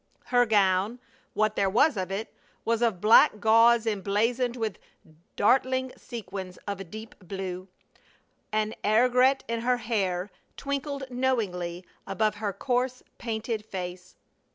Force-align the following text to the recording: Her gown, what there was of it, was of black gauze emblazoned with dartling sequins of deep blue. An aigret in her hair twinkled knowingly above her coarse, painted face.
Her 0.25 0.47
gown, 0.47 0.99
what 1.35 1.55
there 1.55 1.69
was 1.69 1.95
of 1.95 2.09
it, 2.11 2.33
was 2.65 2.81
of 2.81 2.99
black 2.99 3.39
gauze 3.39 3.85
emblazoned 3.85 4.55
with 4.55 4.79
dartling 5.37 5.91
sequins 5.95 6.57
of 6.67 6.89
deep 6.89 7.13
blue. 7.19 7.67
An 8.51 8.73
aigret 8.83 9.41
in 9.47 9.59
her 9.61 9.77
hair 9.77 10.31
twinkled 10.57 11.03
knowingly 11.11 11.85
above 12.07 12.37
her 12.37 12.51
coarse, 12.51 13.03
painted 13.19 13.63
face. 13.63 14.15